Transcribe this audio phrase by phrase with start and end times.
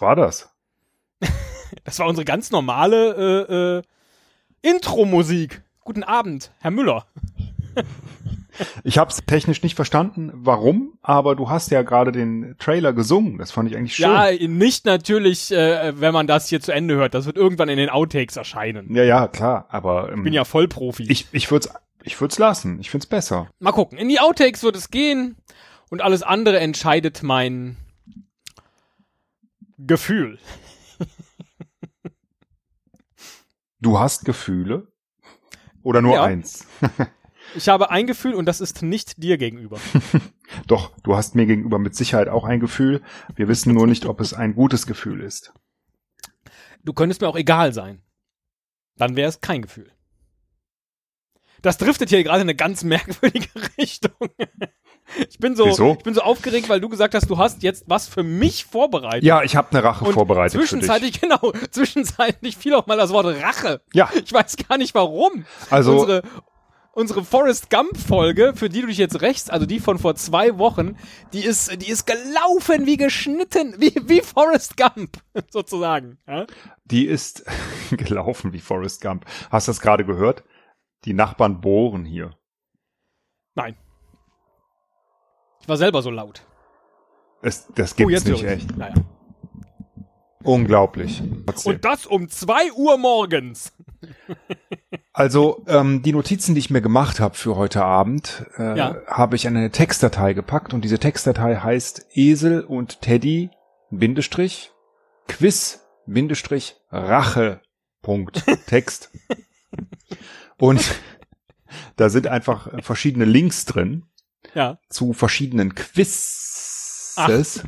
[0.00, 0.50] Was war das?
[1.84, 3.84] Das war unsere ganz normale
[4.62, 5.62] äh, äh, Intro-Musik.
[5.84, 7.06] Guten Abend, Herr Müller.
[8.84, 13.38] Ich habe es technisch nicht verstanden, warum, aber du hast ja gerade den Trailer gesungen.
[13.38, 14.10] Das fand ich eigentlich schön.
[14.10, 17.14] Ja, nicht natürlich, äh, wenn man das hier zu Ende hört.
[17.14, 18.94] Das wird irgendwann in den Outtakes erscheinen.
[18.94, 19.66] ja, ja, klar.
[19.70, 21.04] Aber ähm, Ich bin ja Vollprofi.
[21.10, 22.80] ich, ich würde es ich würd's lassen.
[22.80, 23.48] Ich find's besser.
[23.60, 23.96] Mal gucken.
[23.96, 25.36] In die Outtakes wird es gehen
[25.88, 27.78] und alles andere entscheidet mein
[29.86, 30.38] Gefühl.
[33.80, 34.88] Du hast Gefühle?
[35.82, 36.24] Oder nur Ja.
[36.24, 36.66] eins?
[37.56, 39.80] Ich habe ein Gefühl und das ist nicht dir gegenüber.
[40.68, 43.02] Doch, du hast mir gegenüber mit Sicherheit auch ein Gefühl.
[43.34, 45.52] Wir wissen nur nicht, ob es ein gutes Gefühl ist.
[46.84, 48.04] Du könntest mir auch egal sein.
[48.94, 49.90] Dann wäre es kein Gefühl.
[51.62, 54.12] Das driftet hier gerade in eine ganz merkwürdige Richtung.
[55.28, 55.96] Ich bin so, Wieso?
[55.98, 59.24] ich bin so aufgeregt, weil du gesagt hast, du hast jetzt was für mich vorbereitet.
[59.24, 60.68] Ja, ich habe eine Rache Und vorbereitet für dich.
[60.70, 63.80] zwischenzeitlich, genau, zwischenzeitlich fiel auch mal das Wort Rache.
[63.92, 65.44] Ja, Ich weiß gar nicht warum.
[65.68, 66.22] also unsere,
[66.92, 70.58] unsere Forrest Gump Folge, für die du dich jetzt rächst, also die von vor zwei
[70.58, 70.96] Wochen,
[71.32, 75.16] die ist, die ist gelaufen wie geschnitten, wie, wie Forrest Gump,
[75.50, 76.18] sozusagen.
[76.28, 76.46] Ja?
[76.84, 77.44] die ist
[77.90, 79.24] gelaufen wie Forrest Gump.
[79.50, 80.44] Hast du das gerade gehört?
[81.04, 82.36] Die Nachbarn bohren hier.
[83.54, 83.76] Nein.
[85.60, 86.42] Ich war selber so laut.
[87.42, 88.62] Es, das gibt's nicht höre ich.
[88.64, 88.76] echt.
[88.76, 88.94] Naja.
[90.42, 91.22] Unglaublich.
[91.46, 91.74] Trotzdem.
[91.74, 93.72] Und das um zwei Uhr morgens.
[95.12, 98.96] Also ähm, die Notizen, die ich mir gemacht habe für heute Abend, äh, Ja.
[99.06, 103.50] habe ich in eine Textdatei gepackt und diese Textdatei heißt Esel und Teddy
[103.90, 104.70] Bindestrich
[105.26, 107.60] Quiz Bindestrich Rache
[108.02, 109.10] Punkt Text
[110.60, 110.94] und
[111.96, 114.06] da sind einfach verschiedene Links drin
[114.54, 114.78] Ja.
[114.88, 117.64] zu verschiedenen Quizzes.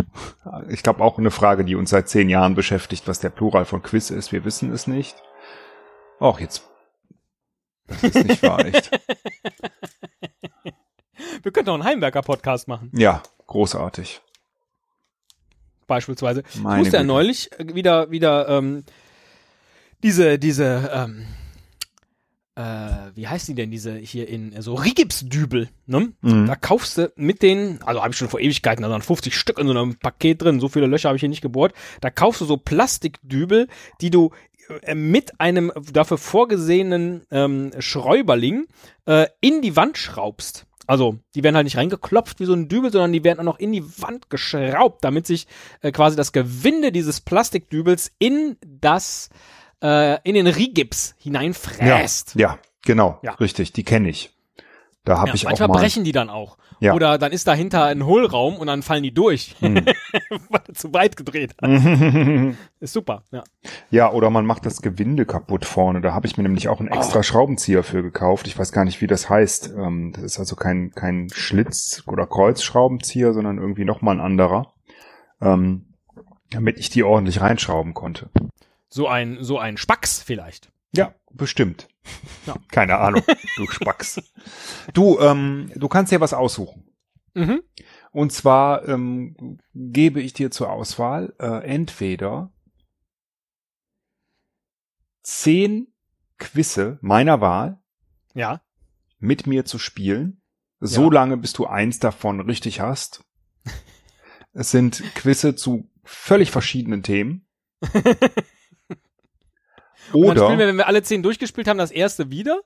[0.69, 3.83] Ich glaube auch eine Frage, die uns seit zehn Jahren beschäftigt, was der Plural von
[3.83, 4.33] Quiz ist.
[4.33, 5.17] Wir wissen es nicht.
[6.21, 6.63] Auch jetzt.
[7.89, 8.91] Das ist nicht wahr, echt.
[11.43, 14.21] Wir könnten auch einen Heimwerker-Podcast machen, Ja, großartig.
[15.87, 16.43] beispielsweise.
[16.61, 18.85] Meine ich musste ja neulich äh, wieder, wieder ähm,
[20.03, 21.27] diese, diese, ähm,
[22.55, 22.63] äh,
[23.15, 26.13] wie heißt die denn, diese hier in so Rigipsdübel, ne?
[26.21, 26.47] Mhm.
[26.47, 29.59] Da kaufst du mit den, also habe ich schon vor Ewigkeiten, da waren 50 Stück
[29.59, 31.73] in so einem Paket drin, so viele Löcher habe ich hier nicht gebohrt.
[32.01, 33.69] Da kaufst du so Plastikdübel,
[34.01, 34.31] die du
[34.83, 38.67] äh, mit einem dafür vorgesehenen ähm, Schräuberling
[39.07, 40.67] äh, in die Wand schraubst.
[40.87, 43.59] Also, die werden halt nicht reingeklopft wie so ein Dübel, sondern die werden auch noch
[43.59, 45.47] in die Wand geschraubt, damit sich
[45.81, 49.31] äh, quasi das Gewinde dieses Plastikdübels in das,
[49.83, 52.35] äh, in den Rigips hineinfräst.
[52.37, 53.33] Ja, genau, Ja.
[53.35, 54.31] richtig, die kenne ich.
[55.05, 55.79] Da habe Ja, ich auch manchmal mal.
[55.81, 56.57] brechen die dann auch.
[56.79, 56.95] Ja.
[56.95, 59.75] Oder dann ist dahinter ein Hohlraum und dann fallen die durch, Hm.
[60.49, 61.71] weil er zu weit gedreht hat.
[62.81, 63.45] Ist super, ja.
[63.91, 66.01] ja, oder man macht das Gewinde kaputt vorne.
[66.01, 67.23] Da habe ich mir nämlich auch einen extra Oh.
[67.23, 68.47] Schraubenzieher für gekauft.
[68.49, 69.73] Ich weiß gar nicht, wie das heißt.
[69.77, 74.73] Ähm, das ist also kein, kein Schlitz- oder Kreuzschraubenzieher, sondern irgendwie nochmal ein anderer.
[75.41, 75.87] Ähm,
[76.51, 78.29] damit ich die ordentlich reinschrauben konnte.
[78.93, 80.71] So ein, so ein Spacks vielleicht.
[80.95, 81.89] Ja, bestimmt.
[82.47, 82.57] Ja.
[82.71, 83.23] Keine Ahnung,
[83.57, 84.21] du Spacks.
[84.93, 86.85] Du, ähm, du kannst dir was aussuchen.
[87.33, 87.63] Mhm.
[88.11, 92.53] Und zwar ähm, gebe ich dir zur Auswahl äh, entweder
[95.23, 95.87] zehn
[96.39, 97.81] Quizze meiner Wahl
[98.35, 98.61] Ja.
[99.19, 100.43] mit mir zu spielen,
[100.81, 101.13] so Ja.
[101.15, 103.25] lange bis du eins davon richtig hast.
[104.53, 107.47] Es sind Quizze zu völlig verschiedenen Themen.
[110.13, 112.61] Und dann spielen wir, Oder wenn wir alle zehn durchgespielt haben, das erste wieder.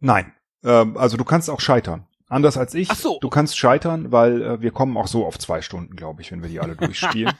[0.00, 0.32] nein,
[0.64, 2.06] ähm, also du kannst auch scheitern.
[2.28, 2.90] Anders als ich.
[2.90, 3.18] Ach so.
[3.20, 6.42] Du kannst scheitern, weil äh, wir kommen auch so auf zwei Stunden, glaube ich, wenn
[6.42, 7.34] wir die alle durchspielen.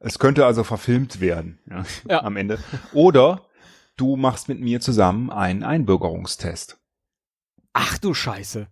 [0.00, 2.22] es könnte also verfilmt werden ja, Ja.
[2.22, 2.58] am Ende.
[2.94, 3.46] Oder
[3.98, 6.78] du machst mit mir zusammen einen Einbürgerungstest.
[7.74, 8.68] Ach du Scheiße.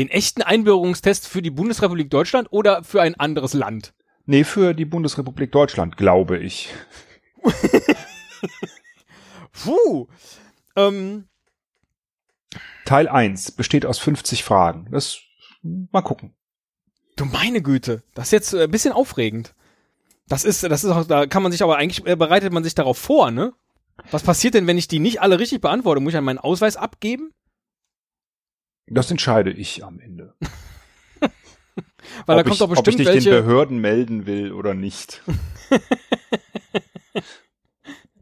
[0.00, 3.92] Den echten Einbürgerungstest für die Bundesrepublik Deutschland oder für ein anderes Land?
[4.24, 6.70] Nee, für die Bundesrepublik Deutschland, glaube ich.
[9.52, 10.06] Puh.
[10.74, 11.28] Ähm,
[12.86, 14.88] Teil 1 besteht aus 50 Fragen.
[14.90, 15.18] Das
[15.62, 16.32] mal gucken.
[17.16, 18.02] du meine Güte.
[18.14, 19.54] Das ist jetzt äh, ein bisschen aufregend.
[20.28, 22.74] Das ist, das ist auch, da kann man sich aber eigentlich, äh, bereitet man sich
[22.74, 23.52] darauf vor, ne?
[24.10, 26.00] Was passiert denn, wenn ich die nicht alle richtig beantworte?
[26.00, 27.34] Muss ich dann meinen Ausweis abgeben?
[28.90, 30.34] Das entscheide ich am Ende.
[32.26, 33.30] Weil da ob kommt ich, doch ob ich bestimmt dich den welche.
[33.30, 35.22] Behörden melden will oder nicht.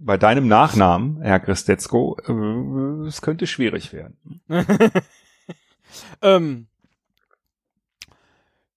[0.01, 4.41] Bei deinem Nachnamen, Herr Christetzko, äh, es könnte schwierig werden.
[6.21, 6.67] Ähm,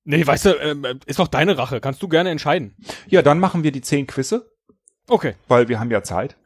[0.05, 1.81] nee, weißt du, ähm, ist doch deine Rache.
[1.81, 2.73] Kannst du gerne entscheiden.
[3.07, 4.49] Ja, dann machen wir die zehn Quizze,
[5.09, 5.35] Okay.
[5.49, 6.37] weil wir haben ja Zeit.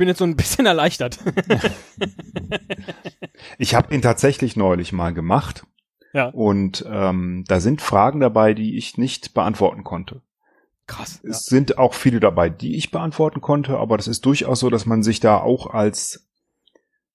[0.00, 1.18] Ich bin jetzt so ein bisschen erleichtert.
[3.58, 5.66] Ich habe ihn tatsächlich neulich mal gemacht.
[6.12, 6.26] Ja.
[6.26, 10.22] Und ähm, da sind Fragen dabei, die ich nicht beantworten konnte.
[10.86, 11.20] Krass.
[11.22, 11.30] Ja.
[11.30, 14.86] Es sind auch viele dabei, die ich beantworten konnte, aber das ist durchaus so, dass
[14.86, 16.28] man sich da auch als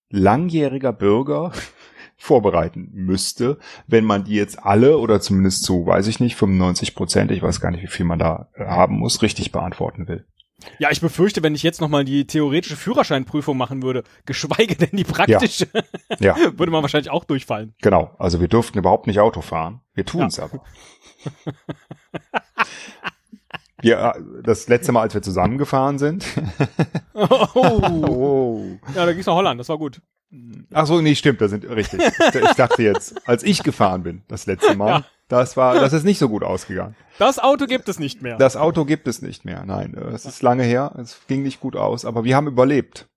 [0.10, 1.52] langjähriger Bürger
[2.18, 7.32] vorbereiten müsste, wenn man die jetzt alle oder zumindest zu, weiß ich nicht, 95 Prozent,
[7.32, 10.26] ich weiß gar nicht, wie viel man da äh, haben muss, richtig beantworten will.
[10.80, 15.04] Ja, ich befürchte, wenn ich jetzt nochmal die theoretische Führerscheinprüfung machen würde, geschweige denn die
[15.04, 15.68] praktische,
[16.20, 17.74] Ja, würde man wahrscheinlich auch durchfallen.
[17.82, 18.16] genau.
[18.18, 19.82] Also wir durften überhaupt nicht Auto fahren.
[19.94, 20.62] Wir tun es aber.
[23.82, 26.26] Wir, äh, das letzte Mal, als wir zusammengefahren sind.
[27.18, 27.80] Oh.
[28.10, 28.66] Oh.
[28.94, 30.02] Ja, da ging's nach Holland, das war gut.
[30.74, 32.02] Ach so, nee, stimmt, da sind richtig.
[32.02, 35.06] Ich, dachte jetzt, als ich gefahren bin, das letzte Mal, Ja.
[35.28, 36.96] Das war, das ist nicht so gut ausgegangen.
[37.18, 38.38] Das Auto gibt es nicht mehr.
[38.38, 39.64] Das Auto gibt es nicht mehr.
[39.66, 43.08] Nein, äh, es ist lange her, es ging nicht gut aus, aber wir haben überlebt.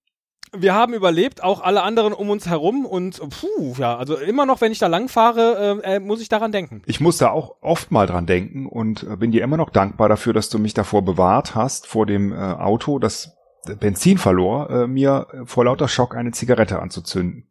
[0.57, 4.63] Wir haben überlebt, auch alle anderen um uns herum und puh, ja, also immer noch,
[4.63, 6.81] wenn ich da lang fahre, äh, äh, muss ich daran denken.
[6.87, 10.09] Ich muss da auch oft mal dran denken und äh, bin dir immer noch dankbar
[10.09, 13.37] dafür, dass du mich davor bewahrt hast, vor dem äh, Auto, das
[13.79, 17.49] Benzin verlor, äh, mir vor lauter Schock eine Zigarette anzuzünden.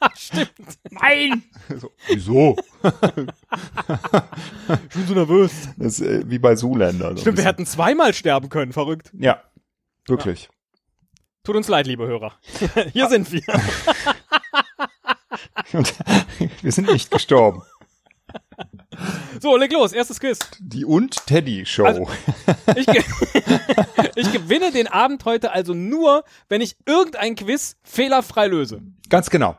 [0.16, 0.50] Stimmt.
[0.90, 1.42] Nein!
[1.78, 2.56] So, wieso?
[2.82, 2.90] Ich
[4.94, 5.52] bin so nervös.
[5.76, 7.12] Das ist äh, wie bei Zoolander.
[7.12, 9.10] so Stimmt, wir hätten zweimal sterben können, verrückt.
[9.12, 9.42] Ja,
[10.06, 10.48] wirklich.
[11.44, 12.34] Tut uns leid, liebe Hörer.
[12.92, 13.42] Hier sind wir.
[15.72, 15.94] Und
[16.62, 17.62] wir sind nicht gestorben.
[19.40, 20.38] So, leg los, erstes Quiz.
[20.60, 21.84] Die und Teddy Show.
[21.84, 22.08] Also-
[22.76, 23.02] Ich, ge
[24.16, 28.82] ich gewinne den Abend heute also nur, wenn ich irgendein Quiz fehlerfrei löse.
[29.08, 29.56] Ganz genau.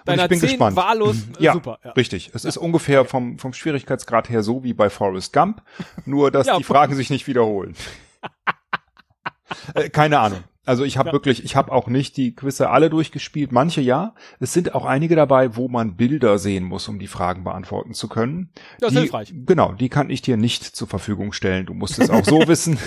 [0.00, 0.76] Und Deiner ich bin 10 gespannt.
[0.76, 1.78] wahllos, äh, Ja, super.
[1.84, 1.92] Ja.
[1.92, 2.30] richtig.
[2.34, 5.62] Es ist ungefähr vom, vom Schwierigkeitsgrad her so wie bei Forrest Gump,
[6.04, 7.74] nur dass Ja, die Fragen sich nicht wiederholen.
[9.74, 10.44] äh, keine Ahnung.
[10.64, 11.12] Also ich habe Ja.
[11.12, 14.14] wirklich, ich habe auch nicht die Quizze alle durchgespielt, manche ja.
[14.38, 18.08] Es sind auch einige dabei, wo man Bilder sehen muss, um die Fragen beantworten zu
[18.08, 18.50] können.
[18.78, 19.34] Das ist die, hilfreich.
[19.34, 21.66] Genau, die kann ich dir nicht zur Verfügung stellen.
[21.66, 22.78] Du musst es auch so wissen.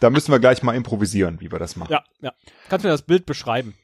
[0.00, 1.92] Da müssen wir gleich mal improvisieren, wie wir das machen.
[1.92, 2.32] Ja, ja.
[2.70, 3.74] Kannst du mir das Bild beschreiben?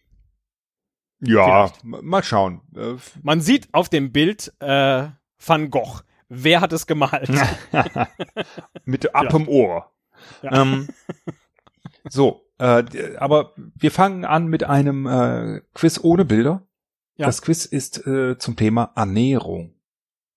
[1.20, 1.84] Ja, Vielleicht.
[1.84, 2.60] mal schauen.
[2.76, 5.06] Äh, Man sieht auf dem Bild äh,
[5.44, 6.00] Van Gogh.
[6.28, 7.30] Wer hat es gemalt?
[8.84, 9.90] mit ab im Ohr.
[10.42, 10.62] Ja.
[10.62, 10.88] Ähm,
[12.08, 12.84] so, äh,
[13.18, 16.62] aber wir fangen an mit einem äh, Quiz ohne Bilder.
[17.16, 17.26] Ja.
[17.26, 19.74] Das Quiz ist äh, zum Thema Ernährung.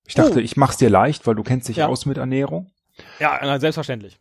[0.08, 0.40] Ich dachte, Oh.
[0.40, 1.88] ich mach's dir leicht, weil du kennst dich Ja.
[1.88, 2.72] aus mit Ernährung.
[3.20, 4.20] Ja, selbstverständlich.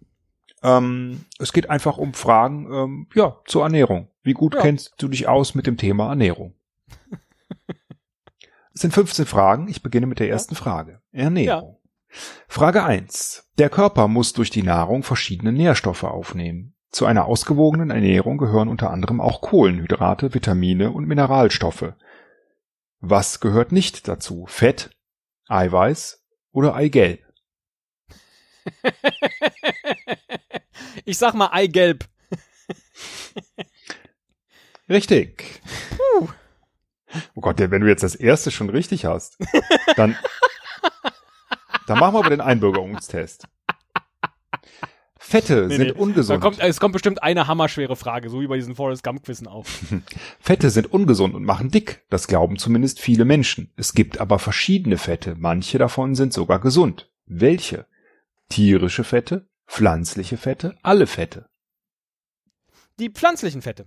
[0.62, 4.08] Ähm, es geht einfach um Fragen, ähm, ja, zur Ernährung.
[4.28, 4.60] Wie gut Ja.
[4.60, 6.52] kennst du dich aus mit dem Thema Ernährung?
[8.74, 9.68] es sind 15 Fragen.
[9.68, 11.00] Ich beginne mit der ersten Frage.
[11.12, 11.78] Ernährung.
[12.46, 13.48] Frage 1.
[13.56, 16.74] Der Körper muss durch die Nahrung verschiedene Nährstoffe aufnehmen.
[16.90, 21.94] Zu einer ausgewogenen Ernährung gehören unter anderem auch Kohlenhydrate, Vitamine und Mineralstoffe.
[23.00, 24.44] Was gehört nicht dazu?
[24.46, 24.90] Fett,
[25.46, 27.20] Eiweiß oder Eigelb?
[31.06, 32.04] Ich sag mal Eigelb.
[34.88, 35.60] Richtig.
[37.34, 39.38] Oh Gott, wenn du jetzt das erste schon richtig hast,
[39.96, 40.16] dann,
[41.86, 43.48] dann machen wir aber den Einbürgerungstest.
[45.16, 45.92] Fette Nee, sind nee.
[45.92, 46.40] Ungesund.
[46.40, 49.66] kommt, es kommt bestimmt eine hammerschwere Frage, so wie bei diesen Forrest Gump Quizzen auch.
[50.40, 52.02] Fette sind ungesund und machen dick.
[52.08, 53.72] Das glauben zumindest viele Menschen.
[53.76, 55.34] Es gibt aber verschiedene Fette.
[55.36, 57.10] Manche davon sind sogar gesund.
[57.26, 57.86] Welche?
[58.48, 59.46] Tierische Fette?
[59.66, 60.78] Pflanzliche Fette?
[60.82, 61.50] Alle Fette?
[62.98, 63.86] Die pflanzlichen Fette.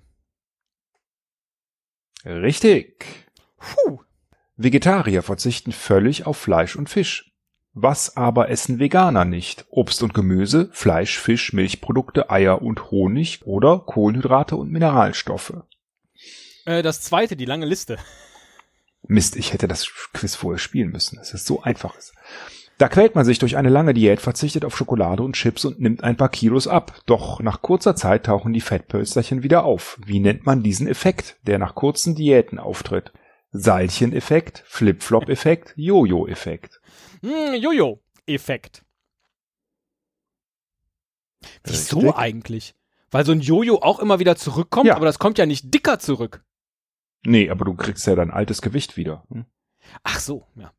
[2.26, 3.06] Richtig.
[3.58, 4.00] Puh.
[4.58, 7.32] Vegetarier verzichten völlig auf Fleisch und Fisch.
[7.74, 9.66] Was aber essen Veganer nicht?
[9.70, 15.54] Obst und Gemüse, Fleisch, Fisch, Milchprodukte, Eier und Honig oder Kohlenhydrate und Mineralstoffe?
[16.66, 17.98] Äh, das zweite, die lange Liste.
[19.04, 21.18] Mist, ich hätte das Quiz vorher spielen müssen.
[21.20, 21.96] Es ist so einfach.
[22.82, 26.04] Da quält man sich durch eine lange Diät, verzichtet auf Schokolade und Chips und nimmt
[26.04, 27.00] ein paar Kilos ab.
[27.06, 30.00] Doch nach kurzer Zeit tauchen die Fettpölsterchen wieder auf.
[30.04, 33.14] Wie nennt man diesen Effekt, der nach kurzen Diäten auftritt?
[33.52, 36.82] Seilcheneffekt, Flip-Flop-Effekt, Jojo-Effekt.
[37.22, 38.84] Hm, Jojo-Effekt.
[41.64, 42.16] Wieso Richtig.
[42.16, 42.74] eigentlich?
[43.12, 44.96] Weil so ein Jojo auch immer wieder zurückkommt, Ja.
[44.96, 46.44] aber das kommt ja nicht dicker zurück.
[47.22, 49.24] Nee, aber du kriegst ja dein altes Gewicht wieder.
[49.30, 49.46] Hm?
[50.04, 50.72] Ach so, ja.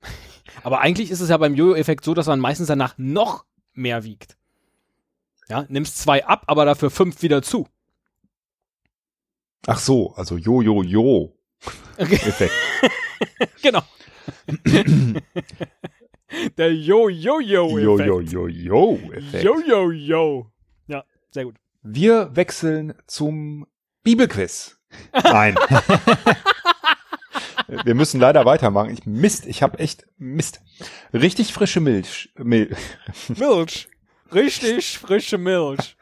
[0.63, 4.37] Aber eigentlich ist es ja beim Jojo-Effekt so, dass man meistens danach noch mehr wiegt.
[5.49, 7.67] Ja, nimmst zwei ab, aber dafür fünf wieder zu.
[9.67, 11.33] Ach so, also Jojo-Jo-Effekt.
[11.99, 12.51] Okay.
[13.63, 13.83] genau.
[16.57, 17.85] Der Yo-Yo-Yo-Effekt.
[17.85, 18.99] Jo, jo, jo, jo.
[19.13, 19.45] Effekt.
[19.45, 20.51] Yo-Yo-Yo.
[20.87, 21.57] Ja, sehr gut.
[21.83, 23.67] Wir wechseln zum
[24.03, 24.79] Bibelquiz.
[25.13, 25.57] Nein.
[27.85, 28.91] Wir müssen leider weitermachen.
[28.91, 30.61] Ich Mist, ich habe echt Mist.
[31.12, 32.76] Richtig frische Milch, Mil
[33.29, 33.88] Milch.
[34.33, 35.97] Richtig frische Milch.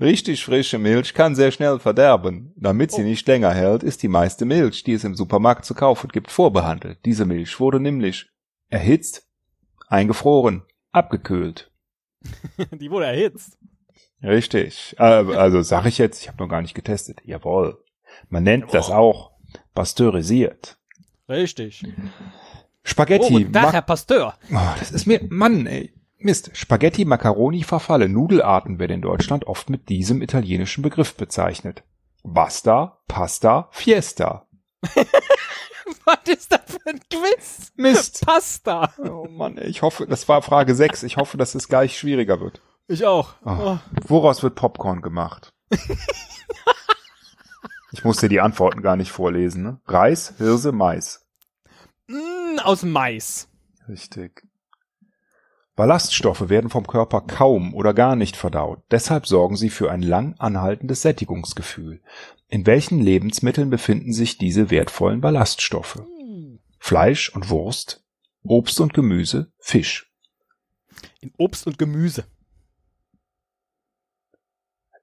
[0.00, 2.52] richtig frische Milch kann sehr schnell verderben.
[2.56, 6.08] Damit sie nicht länger hält, ist die meiste Milch, die es im Supermarkt zu kaufen
[6.08, 6.98] gibt, vorbehandelt.
[7.04, 8.26] Diese Milch wurde nämlich
[8.68, 9.26] erhitzt,
[9.88, 11.70] eingefroren, abgekühlt.
[12.72, 13.58] Die wurde erhitzt.
[14.22, 14.96] Richtig.
[14.98, 17.20] Äh, also sag ich jetzt, ich habe noch gar nicht getestet.
[17.24, 17.82] Jawohl.
[18.28, 19.32] Man nennt das auch
[19.74, 20.78] pasteurisiert.
[21.28, 21.84] Richtig.
[22.82, 23.46] Spaghetti.
[23.46, 24.34] Oh, Ma- Herr Pasteur.
[24.52, 25.92] Oh, das ist mir, Mann, ey.
[26.18, 26.50] Mist.
[26.54, 31.82] Spaghetti, Macaroni, Verfalle, Nudelarten werden in Deutschland oft mit diesem italienischen Begriff bezeichnet.
[32.22, 34.46] Basta, Pasta, Fiesta.
[36.04, 37.72] Was ist das für ein Quiz?
[37.76, 38.24] Mist.
[38.24, 38.92] Pasta.
[38.98, 41.02] Oh Mann, ey, ich hoffe, das war Frage 6.
[41.04, 42.60] Ich hoffe, dass es gleich schwieriger wird.
[42.88, 43.34] Ich auch.
[43.44, 43.78] Oh.
[44.06, 45.50] Woraus wird Popcorn gemacht?
[47.96, 49.62] Ich musste die Antworten gar nicht vorlesen.
[49.62, 49.80] Ne?
[49.86, 51.26] Reis, Hirse, Mais.
[52.08, 53.48] Mm, aus Mais.
[53.88, 54.46] Richtig.
[55.76, 58.82] Ballaststoffe werden vom Körper kaum oder gar nicht verdaut.
[58.90, 62.02] Deshalb sorgen sie für ein lang anhaltendes Sättigungsgefühl.
[62.48, 66.02] In welchen Lebensmitteln befinden sich diese wertvollen Ballaststoffe?
[66.78, 68.04] Fleisch und Wurst,
[68.42, 70.12] Obst und Gemüse, Fisch.
[71.20, 72.26] In Obst und Gemüse.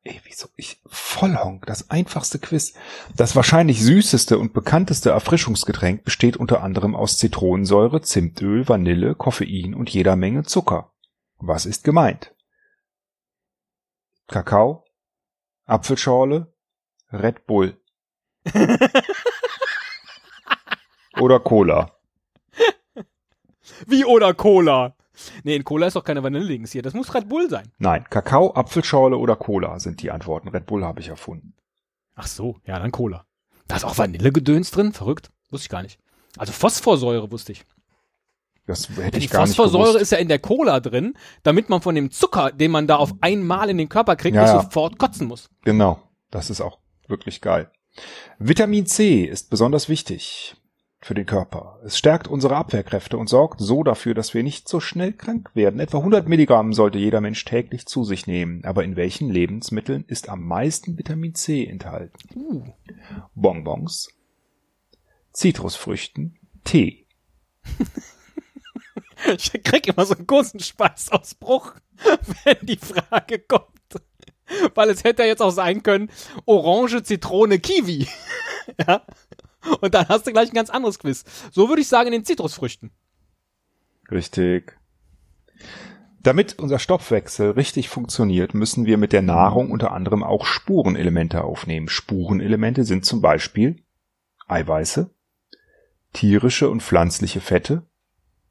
[0.05, 0.49] Ey, wieso?
[0.57, 2.73] Ich Vollhonk, das einfachste Quiz.
[3.15, 9.89] Das wahrscheinlich süßeste und bekannteste Erfrischungsgetränk besteht unter anderem aus Zitronensäure, Zimtöl, Vanille, Koffein und
[9.89, 10.91] jeder Menge Zucker.
[11.37, 12.35] Was ist gemeint?
[14.27, 14.83] Kakao,
[15.65, 16.53] Apfelschorle,
[17.11, 17.79] Red Bull
[21.19, 21.97] oder Cola.
[23.87, 24.97] Wie oder Cola?
[25.43, 26.81] Nee, in Cola ist doch keine Vanille links hier.
[26.81, 27.71] Das muss Red Bull sein.
[27.77, 30.47] Nein, Kakao, Apfelschorle oder Cola sind die Antworten.
[30.49, 31.53] Red Bull habe ich erfunden.
[32.15, 33.25] Ach so, ja, dann Cola.
[33.67, 34.93] Da ist auch Vanillegedöns drin?
[34.93, 35.31] Verrückt.
[35.49, 35.99] Wusste ich gar nicht.
[36.37, 37.63] Also Phosphorsäure wusste ich.
[38.65, 40.01] Das hätte ich gar nicht Phosphorsäure gewusst.
[40.01, 43.13] ist ja in der Cola drin, damit man von dem Zucker, den man da auf
[43.21, 44.61] einmal in den Körper kriegt, Ja, nicht ja.
[44.63, 45.49] sofort kotzen muss.
[45.63, 46.01] Genau,
[46.31, 47.69] das ist auch wirklich geil.
[48.39, 50.55] Vitamin C ist besonders wichtig
[51.05, 51.79] für den Körper.
[51.83, 55.79] Es stärkt unsere Abwehrkräfte und sorgt so dafür, dass wir nicht so schnell krank werden.
[55.79, 58.63] Etwa 100 Milligramm sollte jeder Mensch täglich zu sich nehmen.
[58.65, 62.17] Aber in welchen Lebensmitteln ist am meisten Vitamin C enthalten?
[62.35, 62.63] Uh.
[63.35, 64.09] Bonbons,
[65.31, 67.05] Zitrusfrüchten, Tee.
[69.37, 71.75] Ich krieg immer so einen großen Schweißausbruch,
[72.43, 73.69] wenn die Frage kommt.
[74.75, 76.09] Weil es hätte ja jetzt auch sein können,
[76.45, 78.07] Orange, Zitrone, Kiwi.
[78.87, 79.01] ja.
[79.81, 81.23] Und dann hast du gleich ein ganz anderes Quiz.
[81.51, 82.91] So würde ich sagen in den Zitrusfrüchten.
[84.11, 84.77] Richtig.
[86.21, 91.89] Damit unser Stoffwechsel richtig funktioniert, müssen wir mit der Nahrung unter anderem auch Spurenelemente aufnehmen.
[91.89, 93.83] Spurenelemente sind zum Beispiel
[94.47, 95.09] Eiweiße,
[96.13, 97.83] tierische und pflanzliche Fette,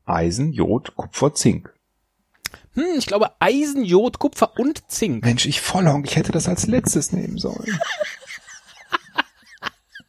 [0.05, 1.73] Eisen, Jod, Kupfer, Zink.
[2.75, 5.25] Hm, ich glaube Eisen, Jod, Kupfer und Zink.
[5.25, 7.65] Mensch, ich Vollhonk, ich hätte das als letztes nehmen sollen.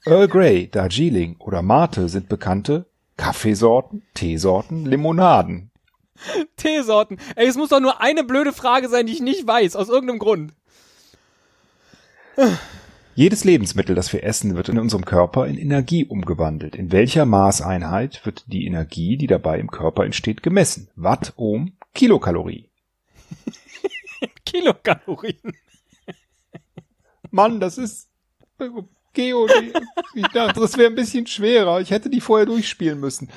[0.05, 5.71] Earl Grey, Darjeeling oder Mate sind bekannte Kaffeesorten, Teesorten, Limonaden.
[6.57, 7.19] Teesorten.
[7.37, 10.19] Ey, es muss doch nur eine blöde Frage sein, die ich nicht weiß, aus irgendeinem
[10.19, 10.53] Grund.
[13.15, 16.75] Jedes Lebensmittel, das wir essen, wird in unserem Körper in Energie umgewandelt.
[16.75, 20.89] In welcher Maßeinheit wird die Energie, die dabei im Körper entsteht, gemessen?
[20.95, 22.69] Watt, Ohm, Kilokalorie.
[24.45, 25.53] Kilokalorien.
[27.29, 28.09] Mann, das ist
[29.13, 29.47] Geo.
[30.15, 31.81] Ich dachte, das wäre ein bisschen schwerer.
[31.81, 33.29] Ich hätte die vorher durchspielen müssen.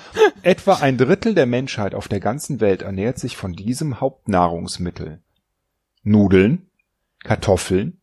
[0.42, 5.20] Etwa ein Drittel der Menschheit auf der ganzen Welt ernährt sich von diesem Hauptnahrungsmittel.
[6.02, 6.70] Nudeln,
[7.20, 8.00] Kartoffeln,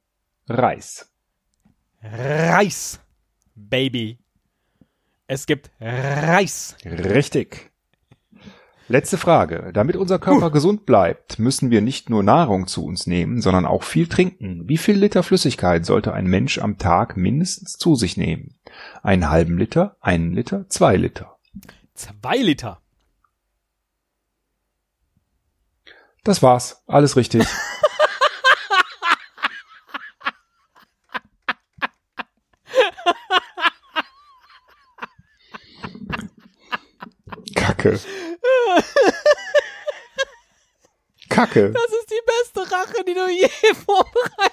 [0.47, 1.11] Reis.
[2.01, 2.99] Reis.
[3.55, 4.19] Baby.
[5.27, 6.75] Es gibt Reis.
[6.85, 7.71] Richtig.
[8.93, 9.71] Letzte Frage.
[9.73, 13.81] Damit unser Körper gesund bleibt, müssen wir nicht nur Nahrung zu uns nehmen, sondern auch
[13.81, 14.69] viel trinken.
[14.69, 18.53] Wie viel Liter Flüssigkeit sollte ein Mensch am Tag mindestens zu sich nehmen?
[19.01, 21.39] Einen halben Liter, einen Liter, zwei Liter.
[21.95, 22.83] Zwei Liter.
[26.23, 26.83] Das war's.
[26.85, 27.47] Alles richtig.
[37.55, 37.99] Kacke.
[41.29, 41.71] Kacke.
[41.71, 43.49] Das ist die beste Rache, die du je
[43.85, 44.52] vorbereitet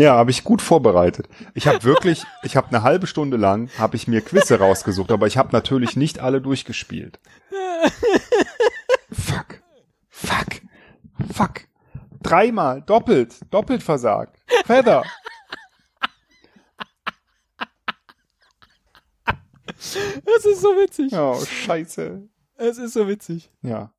[0.00, 1.28] Ja, habe ich gut vorbereitet.
[1.52, 5.26] Ich habe wirklich, ich habe eine halbe Stunde lang, habe ich mir Quizze rausgesucht, aber
[5.26, 7.20] ich habe natürlich nicht alle durchgespielt.
[9.12, 9.60] Fuck.
[10.08, 10.46] Fuck.
[11.34, 11.66] Fuck.
[12.22, 14.38] Dreimal, doppelt, doppelt versagt.
[14.64, 15.04] Feather.
[19.76, 21.12] Es ist so witzig.
[21.12, 22.26] Oh, scheiße.
[22.56, 23.50] Es ist so witzig.
[23.60, 23.92] Ja.